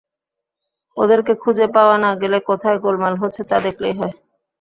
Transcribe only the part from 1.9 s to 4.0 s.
না গেলে কোথায় গোলমাল হচ্ছে, তা দেখলেই